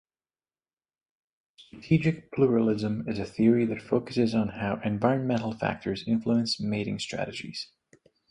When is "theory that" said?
3.23-3.83